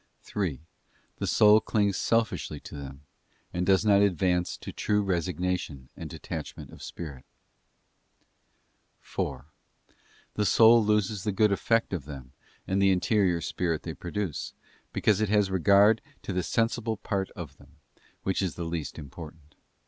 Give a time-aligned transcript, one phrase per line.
[0.23, 0.59] 3.
[1.17, 3.05] The soul clings selfishly to them,
[3.53, 7.23] and does not advance to true resignation and detachment of spirit.
[8.99, 9.45] 4.
[10.33, 12.31] The soul loses the good effect of them
[12.67, 14.55] and the interior spirit they produce,
[14.91, 17.77] because it has regard to the sensible part of them,
[18.23, 19.53] which is the least important.